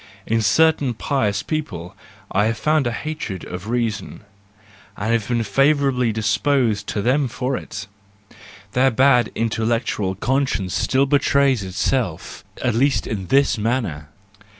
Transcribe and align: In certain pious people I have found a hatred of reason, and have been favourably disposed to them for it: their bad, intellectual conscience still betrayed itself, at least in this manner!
In 0.25 0.41
certain 0.41 0.95
pious 0.95 1.43
people 1.43 1.95
I 2.31 2.45
have 2.45 2.57
found 2.57 2.87
a 2.87 2.91
hatred 2.91 3.43
of 3.45 3.69
reason, 3.69 4.21
and 4.97 5.13
have 5.13 5.27
been 5.27 5.43
favourably 5.43 6.11
disposed 6.11 6.87
to 6.87 7.03
them 7.03 7.27
for 7.27 7.55
it: 7.55 7.85
their 8.71 8.89
bad, 8.89 9.31
intellectual 9.35 10.15
conscience 10.15 10.73
still 10.73 11.05
betrayed 11.05 11.61
itself, 11.61 12.43
at 12.63 12.73
least 12.73 13.05
in 13.05 13.27
this 13.27 13.59
manner! 13.59 14.09